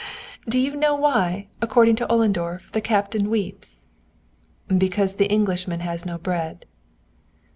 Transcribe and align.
"Ha! 0.03 0.07
ha! 0.07 0.15
ha! 0.45 0.45
Do 0.49 0.57
you 0.59 0.75
know 0.75 0.95
why, 0.95 1.45
according 1.61 1.95
to 1.97 2.09
Ollendorf, 2.11 2.71
the 2.71 2.81
Captain 2.81 3.29
weeps?" 3.29 3.81
"Because 4.75 5.17
the 5.17 5.27
Englishman 5.29 5.81
has 5.81 6.07
no 6.07 6.17
bread." 6.17 6.65